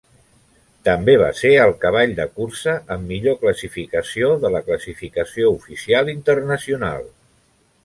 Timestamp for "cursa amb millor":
2.39-3.37